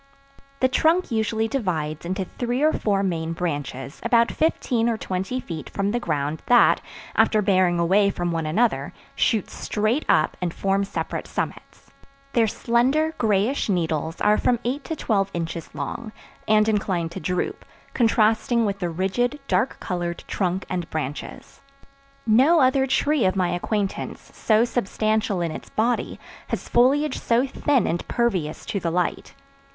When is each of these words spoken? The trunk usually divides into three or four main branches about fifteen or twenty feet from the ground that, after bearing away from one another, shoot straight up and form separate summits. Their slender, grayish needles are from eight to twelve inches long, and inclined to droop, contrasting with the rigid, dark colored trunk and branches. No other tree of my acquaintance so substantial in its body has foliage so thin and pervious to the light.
The 0.61 0.67
trunk 0.67 1.11
usually 1.11 1.47
divides 1.47 2.07
into 2.07 2.25
three 2.25 2.63
or 2.63 2.73
four 2.73 3.03
main 3.03 3.33
branches 3.33 3.99
about 4.01 4.31
fifteen 4.31 4.89
or 4.89 4.97
twenty 4.97 5.39
feet 5.39 5.69
from 5.69 5.91
the 5.91 5.99
ground 5.99 6.41
that, 6.47 6.81
after 7.15 7.39
bearing 7.43 7.77
away 7.77 8.09
from 8.09 8.31
one 8.31 8.47
another, 8.47 8.93
shoot 9.13 9.51
straight 9.51 10.03
up 10.09 10.35
and 10.41 10.55
form 10.55 10.85
separate 10.85 11.27
summits. 11.27 11.91
Their 12.33 12.47
slender, 12.47 13.13
grayish 13.19 13.69
needles 13.69 14.19
are 14.21 14.39
from 14.39 14.57
eight 14.65 14.83
to 14.85 14.95
twelve 14.95 15.29
inches 15.35 15.69
long, 15.75 16.11
and 16.47 16.67
inclined 16.67 17.11
to 17.11 17.19
droop, 17.19 17.63
contrasting 17.93 18.65
with 18.65 18.79
the 18.79 18.89
rigid, 18.89 19.39
dark 19.47 19.79
colored 19.79 20.23
trunk 20.25 20.65
and 20.67 20.89
branches. 20.89 21.61
No 22.25 22.59
other 22.59 22.87
tree 22.87 23.23
of 23.25 23.35
my 23.35 23.49
acquaintance 23.49 24.31
so 24.33 24.65
substantial 24.65 25.41
in 25.41 25.51
its 25.51 25.69
body 25.69 26.19
has 26.47 26.67
foliage 26.67 27.19
so 27.19 27.45
thin 27.45 27.85
and 27.85 28.07
pervious 28.07 28.65
to 28.65 28.79
the 28.79 28.89
light. 28.89 29.35